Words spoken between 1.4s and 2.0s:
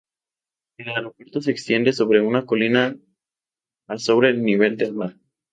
se extiende